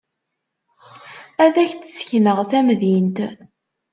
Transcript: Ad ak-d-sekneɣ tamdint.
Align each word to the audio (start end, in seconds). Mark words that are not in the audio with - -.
Ad 1.43 1.55
ak-d-sekneɣ 1.63 2.37
tamdint. 2.49 3.17